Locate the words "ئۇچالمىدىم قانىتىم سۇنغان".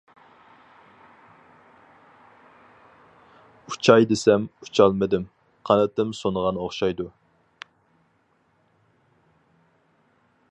4.65-6.61